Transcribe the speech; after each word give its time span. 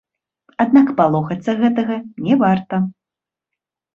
Аднак 0.63 0.87
палохацца 1.01 1.51
гэтага 1.61 1.97
не 2.27 2.33
варта. 2.45 2.75